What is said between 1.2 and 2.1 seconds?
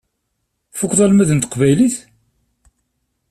n teqbaylit?